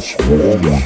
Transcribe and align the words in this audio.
Transformers. 0.00 0.80